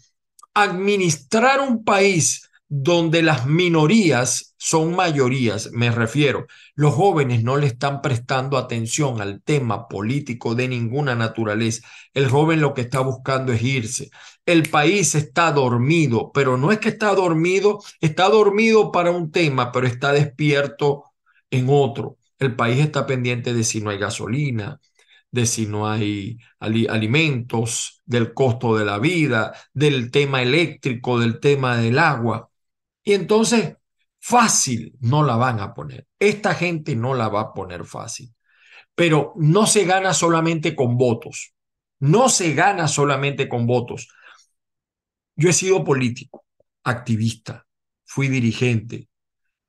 administrar 0.55 1.61
un 1.61 1.85
país 1.85 2.49
donde 2.69 3.23
las 3.23 3.47
minorías 3.47 4.55
son 4.57 4.97
mayorías, 4.97 5.71
me 5.73 5.91
refiero, 5.91 6.47
los 6.75 6.95
jóvenes 6.95 7.45
no 7.45 7.57
le 7.57 7.67
están 7.69 8.03
prestando 8.03 8.59
atención 8.59 9.21
al 9.21 9.43
tema 9.43 9.87
político 9.89 10.55
de 10.55 10.69
ninguna 10.69 11.15
naturaleza. 11.15 11.87
El 12.13 12.29
joven 12.29 12.61
lo 12.61 12.75
que 12.75 12.81
está 12.83 13.01
buscando 13.01 13.53
es 13.53 13.63
irse. 13.63 14.11
El 14.45 14.69
país 14.69 15.15
está 15.15 15.53
dormido, 15.53 16.33
pero 16.33 16.57
no 16.57 16.73
es 16.73 16.79
que 16.81 16.89
está 16.89 17.15
dormido, 17.15 17.81
está 18.01 18.29
dormido 18.29 18.91
para 18.91 19.11
un 19.13 19.31
tema, 19.31 19.71
pero 19.73 19.87
está 19.87 20.13
despierto 20.13 21.05
en 21.51 21.67
otro. 21.69 22.19
El 22.39 22.57
país 22.57 22.81
está 22.81 23.07
pendiente 23.07 23.55
de 23.55 23.65
si 23.65 23.81
no 23.81 23.91
hay 23.91 23.99
gasolina, 23.99 24.81
de 25.31 25.47
si 25.47 25.67
no 25.67 25.89
hay 25.89 26.39
alimentos, 26.61 28.03
del 28.05 28.33
costo 28.35 28.77
de 28.77 28.85
la 28.85 28.99
vida, 28.99 29.55
del 29.73 30.11
tema 30.11 30.43
eléctrico, 30.43 31.19
del 31.21 31.41
tema 31.41 31.77
del 31.77 31.99
agua. 31.99 32.51
Y 33.07 33.15
entonces, 33.15 33.77
fácil 34.19 34.97
no 35.01 35.23
la 35.23 35.37
van 35.37 35.61
a 35.61 35.73
poner. 35.73 36.09
Esta 36.19 36.55
gente 36.55 36.97
no 36.97 37.15
la 37.15 37.29
va 37.29 37.41
a 37.41 37.55
poner 37.55 37.85
fácil. 37.85 38.35
Pero 38.97 39.33
no 39.37 39.67
se 39.67 39.85
gana 39.85 40.13
solamente 40.13 40.75
con 40.75 40.97
votos. 40.97 41.55
No 42.01 42.29
se 42.29 42.53
gana 42.55 42.89
solamente 42.89 43.49
con 43.49 43.65
votos. 43.65 44.09
Yo 45.37 45.49
he 45.49 45.53
sido 45.53 45.85
político, 45.85 46.45
activista, 46.83 47.65
fui 48.05 48.27
dirigente, 48.27 49.09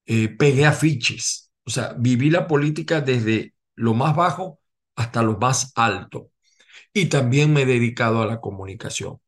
eh, 0.08 0.30
pegué 0.30 0.66
afiches. 0.66 1.52
O 1.64 1.70
sea, 1.70 1.94
viví 1.96 2.32
la 2.32 2.48
política 2.48 3.02
desde 3.02 3.54
lo 3.76 3.94
más 3.94 4.16
bajo 4.16 4.62
hasta 4.96 5.22
lo 5.22 5.38
más 5.38 5.74
alto. 5.76 6.32
Y 6.92 7.06
también 7.06 7.54
me 7.54 7.62
he 7.62 7.66
dedicado 7.68 8.24
a 8.24 8.26
la 8.26 8.42
comunicación. 8.42 9.20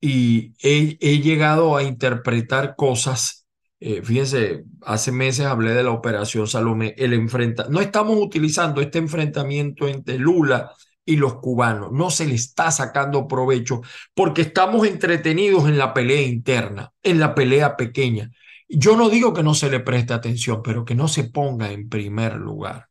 Y 0.00 0.54
he, 0.60 0.98
he 1.00 1.20
llegado 1.20 1.76
a 1.76 1.84
interpretar 1.84 2.74
cosas 2.74 3.43
eh, 3.86 4.00
fíjense, 4.02 4.64
hace 4.80 5.12
meses 5.12 5.44
hablé 5.44 5.74
de 5.74 5.82
la 5.82 5.90
operación 5.90 6.48
Salomé, 6.48 6.94
el 6.96 7.12
enfrenta 7.12 7.66
no 7.68 7.82
estamos 7.82 8.16
utilizando 8.16 8.80
este 8.80 8.96
enfrentamiento 8.96 9.86
entre 9.86 10.18
Lula 10.18 10.72
y 11.04 11.16
los 11.16 11.34
cubanos, 11.34 11.92
no 11.92 12.08
se 12.08 12.26
le 12.26 12.34
está 12.34 12.70
sacando 12.70 13.28
provecho 13.28 13.82
porque 14.14 14.40
estamos 14.40 14.86
entretenidos 14.86 15.68
en 15.68 15.76
la 15.76 15.92
pelea 15.92 16.22
interna, 16.22 16.94
en 17.02 17.20
la 17.20 17.34
pelea 17.34 17.76
pequeña. 17.76 18.30
Yo 18.70 18.96
no 18.96 19.10
digo 19.10 19.34
que 19.34 19.42
no 19.42 19.52
se 19.52 19.68
le 19.68 19.80
preste 19.80 20.14
atención, 20.14 20.62
pero 20.62 20.86
que 20.86 20.94
no 20.94 21.06
se 21.06 21.24
ponga 21.24 21.70
en 21.70 21.90
primer 21.90 22.36
lugar. 22.36 22.88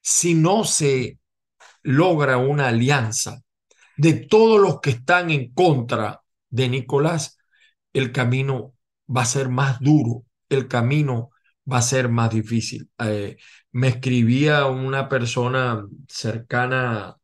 Si 0.00 0.34
no 0.34 0.64
se 0.64 1.20
logra 1.84 2.38
una 2.38 2.66
alianza 2.66 3.40
de 3.96 4.14
todos 4.14 4.60
los 4.60 4.80
que 4.80 4.90
están 4.90 5.30
en 5.30 5.52
contra 5.52 6.22
de 6.50 6.68
Nicolás, 6.68 7.38
el 7.92 8.10
camino 8.10 8.74
va 9.08 9.22
a 9.22 9.24
ser 9.26 9.48
más 9.48 9.80
duro, 9.80 10.24
el 10.48 10.68
camino 10.68 11.30
va 11.70 11.78
a 11.78 11.82
ser 11.82 12.08
más 12.08 12.30
difícil. 12.30 12.90
Eh, 12.98 13.36
me 13.72 13.88
escribía 13.88 14.66
una 14.66 15.08
persona 15.08 15.86
cercana 16.08 17.16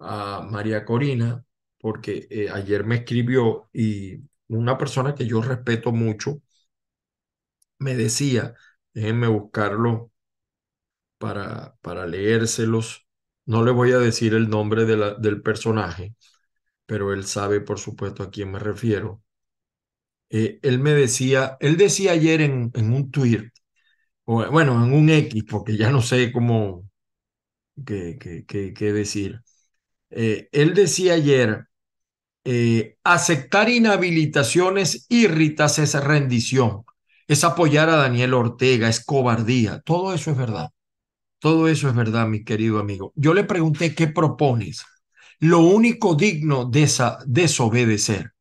a 0.00 0.42
María 0.50 0.84
Corina, 0.84 1.44
porque 1.80 2.26
eh, 2.30 2.50
ayer 2.52 2.84
me 2.84 2.96
escribió 2.96 3.68
y 3.72 4.18
una 4.48 4.78
persona 4.78 5.14
que 5.14 5.26
yo 5.26 5.42
respeto 5.42 5.92
mucho 5.92 6.42
me 7.78 7.94
decía, 7.96 8.54
Déjenme 8.94 9.26
buscarlo 9.28 10.10
para, 11.18 11.76
para 11.80 12.06
leérselos. 12.06 13.06
No 13.46 13.64
le 13.64 13.70
voy 13.72 13.92
a 13.92 13.98
decir 13.98 14.34
el 14.34 14.48
nombre 14.50 14.84
de 14.84 14.96
la, 14.96 15.14
del 15.14 15.42
personaje, 15.42 16.14
pero 16.86 17.12
él 17.14 17.26
sabe, 17.26 17.60
por 17.60 17.78
supuesto, 17.80 18.22
a 18.24 18.30
quién 18.30 18.52
me 18.52 18.58
refiero. 18.58 19.22
Eh, 20.32 20.60
él 20.62 20.80
me 20.80 20.92
decía, 20.92 21.58
él 21.60 21.78
decía 21.78 22.12
ayer 22.14 22.42
en, 22.42 22.72
en 22.74 22.94
un 22.94 23.12
tweet, 23.12 23.50
o, 24.24 24.46
bueno, 24.50 24.84
en 24.84 24.92
un 24.94 25.10
X, 25.10 25.44
porque 25.48 25.76
ya 25.76 25.90
no 25.90 26.02
sé 26.02 26.32
cómo, 26.32 26.84
qué, 27.86 28.18
qué, 28.46 28.74
qué, 28.74 28.92
decir. 28.92 29.40
Eh, 30.10 30.48
él 30.52 30.74
decía 30.74 31.14
ayer, 31.14 31.66
eh, 32.44 32.96
aceptar 33.04 33.70
inhabilitaciones 33.70 35.06
irritas 35.10 35.78
es 35.78 35.94
rendición, 35.94 36.84
es 37.28 37.44
apoyar 37.44 37.90
a 37.90 37.96
Daniel 37.96 38.34
Ortega, 38.34 38.88
es 38.88 39.04
cobardía. 39.04 39.80
Todo 39.84 40.14
eso 40.14 40.30
es 40.32 40.36
verdad. 40.38 40.70
Todo 41.40 41.68
eso 41.68 41.88
es 41.88 41.94
verdad, 41.96 42.28
mi 42.28 42.44
querido 42.44 42.78
amigo. 42.80 43.12
Yo 43.16 43.34
le 43.34 43.44
pregunté, 43.44 43.94
¿qué 43.94 44.08
propones? 44.08 44.84
Lo 45.40 45.60
único 45.60 46.14
digno 46.16 46.66
de 46.66 46.84
esa, 46.84 47.18
desobedecer. 47.26 48.31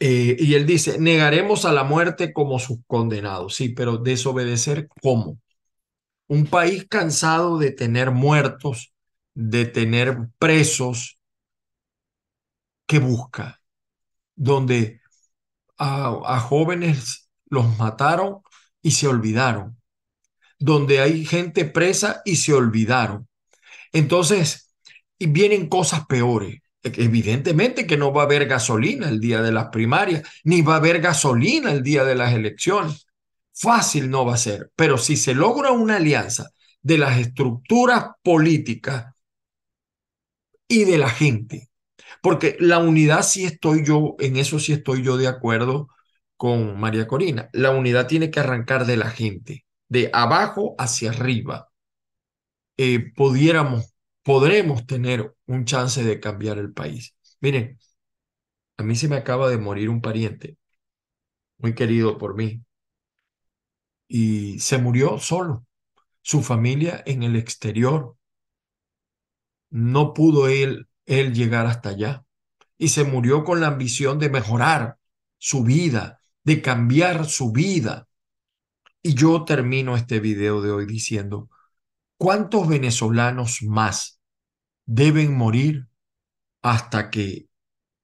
Eh, 0.00 0.36
y 0.38 0.54
él 0.54 0.66
dice, 0.66 0.98
negaremos 0.98 1.64
a 1.66 1.72
la 1.72 1.84
muerte 1.84 2.32
como 2.32 2.58
sus 2.58 2.78
condenados. 2.86 3.54
Sí, 3.54 3.70
pero 3.70 3.98
desobedecer, 3.98 4.88
¿cómo? 5.02 5.38
Un 6.28 6.46
país 6.46 6.86
cansado 6.88 7.58
de 7.58 7.72
tener 7.72 8.10
muertos, 8.12 8.92
de 9.34 9.66
tener 9.66 10.28
presos, 10.38 11.18
¿qué 12.86 12.98
busca? 12.98 13.60
Donde 14.36 15.00
a, 15.78 16.18
a 16.26 16.40
jóvenes 16.40 17.30
los 17.46 17.78
mataron 17.78 18.40
y 18.82 18.92
se 18.92 19.08
olvidaron. 19.08 19.78
Donde 20.58 21.00
hay 21.00 21.26
gente 21.26 21.64
presa 21.64 22.22
y 22.24 22.36
se 22.36 22.54
olvidaron. 22.54 23.28
Entonces, 23.92 24.74
y 25.18 25.26
vienen 25.28 25.68
cosas 25.68 26.06
peores. 26.06 26.60
Evidentemente 26.82 27.86
que 27.86 27.96
no 27.96 28.12
va 28.12 28.22
a 28.22 28.24
haber 28.24 28.46
gasolina 28.46 29.08
el 29.08 29.20
día 29.20 29.42
de 29.42 29.52
las 29.52 29.68
primarias, 29.68 30.22
ni 30.44 30.62
va 30.62 30.74
a 30.74 30.76
haber 30.78 31.00
gasolina 31.00 31.72
el 31.72 31.82
día 31.82 32.04
de 32.04 32.14
las 32.14 32.32
elecciones. 32.32 33.06
Fácil 33.52 34.08
no 34.08 34.24
va 34.24 34.34
a 34.34 34.38
ser, 34.38 34.70
pero 34.76 34.96
si 34.96 35.16
se 35.16 35.34
logra 35.34 35.72
una 35.72 35.96
alianza 35.96 36.50
de 36.82 36.96
las 36.98 37.18
estructuras 37.18 38.06
políticas 38.22 39.14
y 40.68 40.84
de 40.84 40.98
la 40.98 41.10
gente, 41.10 41.68
porque 42.22 42.56
la 42.60 42.78
unidad 42.78 43.22
sí 43.22 43.44
estoy 43.44 43.84
yo, 43.84 44.16
en 44.18 44.36
eso 44.36 44.58
sí 44.58 44.72
estoy 44.72 45.02
yo 45.02 45.16
de 45.16 45.28
acuerdo 45.28 45.88
con 46.36 46.78
María 46.80 47.06
Corina, 47.06 47.50
la 47.52 47.70
unidad 47.72 48.06
tiene 48.06 48.30
que 48.30 48.40
arrancar 48.40 48.86
de 48.86 48.96
la 48.96 49.10
gente, 49.10 49.66
de 49.88 50.10
abajo 50.12 50.74
hacia 50.78 51.10
arriba. 51.10 51.68
Eh, 52.76 53.12
pudiéramos, 53.14 53.89
podremos 54.22 54.86
tener 54.86 55.34
un 55.46 55.64
chance 55.64 56.02
de 56.02 56.20
cambiar 56.20 56.58
el 56.58 56.72
país. 56.72 57.14
Miren, 57.40 57.78
a 58.76 58.82
mí 58.82 58.96
se 58.96 59.08
me 59.08 59.16
acaba 59.16 59.48
de 59.50 59.58
morir 59.58 59.88
un 59.88 60.00
pariente 60.00 60.56
muy 61.58 61.74
querido 61.74 62.18
por 62.18 62.34
mí 62.34 62.62
y 64.08 64.58
se 64.58 64.78
murió 64.78 65.18
solo. 65.18 65.64
Su 66.22 66.42
familia 66.42 67.02
en 67.06 67.22
el 67.22 67.36
exterior. 67.36 68.16
No 69.70 70.14
pudo 70.14 70.48
él, 70.48 70.88
él 71.06 71.32
llegar 71.32 71.66
hasta 71.66 71.90
allá 71.90 72.24
y 72.76 72.88
se 72.88 73.04
murió 73.04 73.44
con 73.44 73.60
la 73.60 73.68
ambición 73.68 74.18
de 74.18 74.30
mejorar 74.30 74.96
su 75.38 75.62
vida, 75.62 76.20
de 76.44 76.62
cambiar 76.62 77.26
su 77.26 77.52
vida. 77.52 78.08
Y 79.02 79.14
yo 79.14 79.44
termino 79.44 79.96
este 79.96 80.18
video 80.18 80.60
de 80.60 80.70
hoy 80.70 80.86
diciendo, 80.86 81.50
¿cuántos 82.20 82.68
venezolanos 82.68 83.62
más 83.62 84.20
deben 84.84 85.34
morir 85.34 85.88
hasta 86.60 87.08
que 87.08 87.46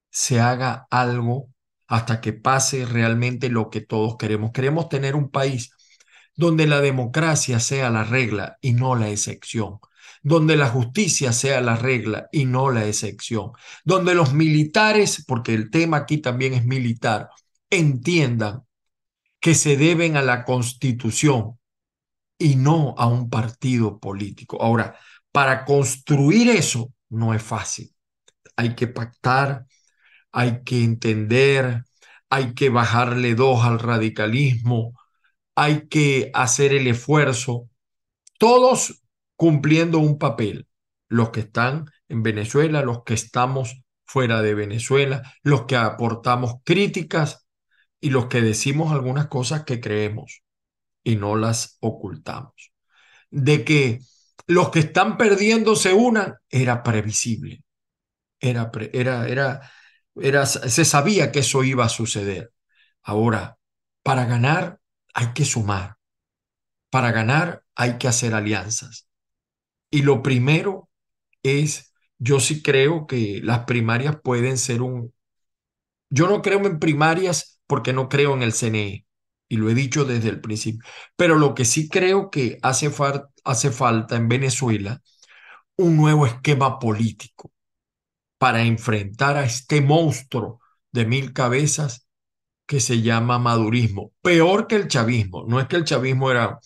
se 0.09 0.39
haga 0.39 0.87
algo, 0.89 1.53
hasta 1.85 2.19
que 2.19 2.33
pase 2.33 2.87
realmente 2.87 3.49
lo 3.49 3.69
que 3.69 3.81
todos 3.81 4.17
queremos? 4.17 4.51
Queremos 4.53 4.89
tener 4.89 5.15
un 5.15 5.29
país 5.29 5.69
donde 6.35 6.65
la 6.65 6.81
democracia 6.81 7.59
sea 7.59 7.91
la 7.91 8.05
regla 8.05 8.57
y 8.59 8.73
no 8.73 8.95
la 8.95 9.07
excepción, 9.09 9.77
donde 10.23 10.57
la 10.57 10.69
justicia 10.69 11.31
sea 11.31 11.61
la 11.61 11.75
regla 11.75 12.27
y 12.31 12.45
no 12.45 12.71
la 12.71 12.87
excepción, 12.87 13.51
donde 13.85 14.15
los 14.15 14.33
militares, 14.33 15.23
porque 15.27 15.53
el 15.53 15.69
tema 15.69 15.97
aquí 15.97 16.17
también 16.17 16.55
es 16.55 16.65
militar, 16.65 17.29
entiendan 17.69 18.63
que 19.39 19.53
se 19.53 19.77
deben 19.77 20.17
a 20.17 20.23
la 20.23 20.43
constitución 20.43 21.59
y 22.37 22.55
no 22.55 22.95
a 22.97 23.07
un 23.07 23.29
partido 23.29 23.99
político. 23.99 24.61
Ahora, 24.61 24.97
para 25.31 25.65
construir 25.65 26.49
eso 26.49 26.93
no 27.09 27.33
es 27.33 27.43
fácil. 27.43 27.93
Hay 28.55 28.75
que 28.75 28.87
pactar, 28.87 29.65
hay 30.31 30.63
que 30.63 30.83
entender, 30.83 31.83
hay 32.29 32.53
que 32.53 32.69
bajarle 32.69 33.35
dos 33.35 33.63
al 33.65 33.79
radicalismo, 33.79 34.93
hay 35.55 35.87
que 35.87 36.31
hacer 36.33 36.73
el 36.73 36.87
esfuerzo, 36.87 37.69
todos 38.39 39.03
cumpliendo 39.35 39.99
un 39.99 40.17
papel, 40.17 40.67
los 41.09 41.29
que 41.31 41.41
están 41.41 41.85
en 42.09 42.23
Venezuela, 42.23 42.81
los 42.81 43.03
que 43.03 43.13
estamos 43.13 43.81
fuera 44.05 44.41
de 44.41 44.53
Venezuela, 44.55 45.33
los 45.43 45.65
que 45.65 45.75
aportamos 45.75 46.55
críticas 46.63 47.47
y 47.99 48.09
los 48.11 48.27
que 48.27 48.41
decimos 48.41 48.91
algunas 48.93 49.27
cosas 49.27 49.63
que 49.63 49.81
creemos 49.81 50.43
y 51.07 51.15
no 51.15 51.37
las 51.37 51.77
ocultamos. 51.79 52.73
De 53.31 53.63
que 53.63 54.01
los 54.45 54.71
que 54.71 54.79
están 54.79 55.17
perdiendo 55.17 55.77
se 55.77 55.93
unan 55.93 56.35
era 56.49 56.83
previsible, 56.83 57.63
era, 58.41 58.69
era, 58.91 59.25
era, 59.29 59.71
era, 60.15 60.45
se 60.45 60.83
sabía 60.83 61.31
que 61.31 61.39
eso 61.39 61.63
iba 61.63 61.85
a 61.85 61.89
suceder. 61.89 62.51
Ahora, 63.03 63.57
para 64.03 64.25
ganar 64.25 64.81
hay 65.13 65.31
que 65.33 65.45
sumar. 65.45 65.95
Para 66.89 67.13
ganar 67.13 67.63
hay 67.73 67.97
que 67.97 68.09
hacer 68.09 68.33
alianzas. 68.33 69.07
Y 69.89 70.01
lo 70.01 70.21
primero 70.21 70.89
es, 71.41 71.93
yo 72.17 72.41
sí 72.41 72.61
creo 72.61 73.07
que 73.07 73.39
las 73.41 73.59
primarias 73.59 74.17
pueden 74.21 74.57
ser 74.57 74.81
un... 74.81 75.13
Yo 76.09 76.27
no 76.27 76.41
creo 76.41 76.65
en 76.65 76.79
primarias 76.79 77.61
porque 77.65 77.93
no 77.93 78.09
creo 78.09 78.33
en 78.33 78.43
el 78.43 78.51
CNE, 78.51 79.06
y 79.49 79.57
lo 79.57 79.69
he 79.69 79.73
dicho 79.75 80.05
desde 80.05 80.29
el 80.29 80.41
principio, 80.41 80.83
pero 81.15 81.37
lo 81.37 81.55
que 81.55 81.65
sí 81.65 81.89
creo 81.89 82.29
que 82.29 82.59
hace, 82.61 82.91
hace 83.43 83.71
falta 83.71 84.15
en 84.15 84.27
Venezuela, 84.27 85.01
un 85.77 85.97
nuevo 85.97 86.25
esquema 86.25 86.79
político 86.79 87.51
para 88.37 88.63
enfrentar 88.63 89.37
a 89.37 89.45
este 89.45 89.81
monstruo 89.81 90.61
de 90.91 91.05
mil 91.05 91.33
cabezas 91.33 92.07
que 92.65 92.79
se 92.81 93.01
llama 93.01 93.39
madurismo, 93.39 94.13
peor 94.21 94.67
que 94.67 94.75
el 94.75 94.87
chavismo. 94.87 95.45
No 95.47 95.59
es 95.59 95.67
que 95.67 95.77
el 95.77 95.85
chavismo 95.85 96.31
era 96.31 96.59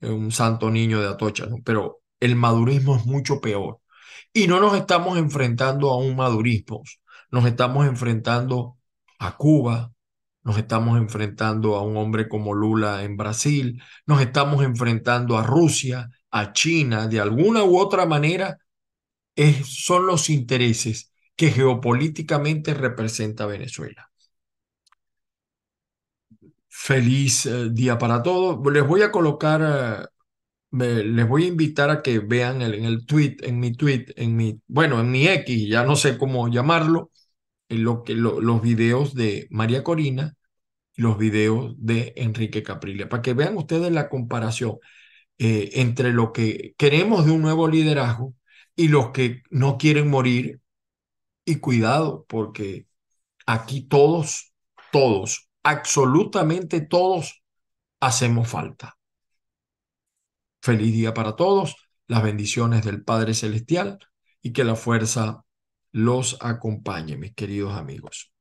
eh, 0.00 0.10
un 0.10 0.32
santo 0.32 0.70
niño 0.70 1.00
de 1.00 1.08
Atocha, 1.08 1.46
pero 1.64 2.02
el 2.20 2.36
madurismo 2.36 2.96
es 2.96 3.06
mucho 3.06 3.40
peor. 3.40 3.80
Y 4.32 4.48
no 4.48 4.60
nos 4.60 4.74
estamos 4.76 5.18
enfrentando 5.18 5.90
a 5.90 5.98
un 5.98 6.16
madurismo, 6.16 6.82
nos 7.30 7.46
estamos 7.46 7.86
enfrentando 7.86 8.78
a 9.18 9.36
Cuba, 9.36 9.93
nos 10.44 10.58
estamos 10.58 10.98
enfrentando 10.98 11.76
a 11.76 11.82
un 11.82 11.96
hombre 11.96 12.28
como 12.28 12.54
Lula 12.54 13.02
en 13.02 13.16
Brasil, 13.16 13.82
nos 14.06 14.20
estamos 14.20 14.62
enfrentando 14.62 15.38
a 15.38 15.42
Rusia, 15.42 16.10
a 16.30 16.52
China, 16.52 17.08
de 17.08 17.20
alguna 17.20 17.64
u 17.64 17.78
otra 17.78 18.06
manera, 18.06 18.58
son 19.64 20.06
los 20.06 20.30
intereses 20.30 21.12
que 21.36 21.50
geopolíticamente 21.50 22.74
representa 22.74 23.46
Venezuela. 23.46 24.10
Feliz 26.68 27.46
eh, 27.46 27.70
día 27.70 27.98
para 27.98 28.22
todos. 28.22 28.60
Les 28.72 28.86
voy 28.86 29.02
a 29.02 29.10
colocar, 29.10 30.08
eh, 30.72 31.04
les 31.04 31.28
voy 31.28 31.44
a 31.44 31.48
invitar 31.48 31.90
a 31.90 32.02
que 32.02 32.18
vean 32.18 32.62
en 32.62 32.84
el 32.84 33.06
tweet, 33.06 33.36
en 33.42 33.58
mi 33.60 33.72
tweet, 33.72 34.06
en 34.16 34.36
mi, 34.36 34.60
bueno, 34.66 35.00
en 35.00 35.10
mi 35.10 35.26
X, 35.26 35.68
ya 35.68 35.84
no 35.84 35.96
sé 35.96 36.18
cómo 36.18 36.48
llamarlo, 36.48 37.10
lo 37.68 38.04
que, 38.04 38.14
los 38.14 38.62
videos 38.62 39.14
de 39.14 39.46
María 39.50 39.84
Corina 39.84 40.36
y 40.94 41.02
los 41.02 41.18
videos 41.18 41.74
de 41.78 42.12
Enrique 42.16 42.62
Capriles, 42.62 43.08
para 43.08 43.22
que 43.22 43.34
vean 43.34 43.56
ustedes 43.56 43.92
la 43.92 44.08
comparación 44.08 44.78
eh, 45.38 45.70
entre 45.74 46.12
lo 46.12 46.32
que 46.32 46.74
queremos 46.78 47.26
de 47.26 47.32
un 47.32 47.42
nuevo 47.42 47.68
liderazgo 47.68 48.34
y 48.76 48.88
los 48.88 49.10
que 49.10 49.42
no 49.50 49.78
quieren 49.78 50.08
morir. 50.10 50.60
Y 51.46 51.56
cuidado, 51.56 52.24
porque 52.28 52.86
aquí 53.46 53.82
todos, 53.82 54.54
todos, 54.92 55.50
absolutamente 55.62 56.80
todos 56.80 57.42
hacemos 58.00 58.48
falta. 58.48 58.96
Feliz 60.62 60.92
día 60.92 61.12
para 61.12 61.36
todos, 61.36 61.76
las 62.06 62.22
bendiciones 62.22 62.84
del 62.84 63.04
Padre 63.04 63.34
Celestial 63.34 63.98
y 64.40 64.52
que 64.52 64.64
la 64.64 64.76
fuerza 64.76 65.44
los 65.94 66.36
acompañe, 66.40 67.16
mis 67.16 67.34
queridos 67.34 67.74
amigos. 67.76 68.32